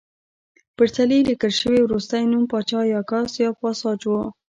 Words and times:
پر 0.77 0.87
څلي 0.95 1.19
لیکل 1.29 1.53
شوی 1.61 1.79
وروستی 1.83 2.23
نوم 2.31 2.43
پاچا 2.51 2.79
یاکس 2.93 3.31
پاساج 3.61 4.01
و 4.07 4.13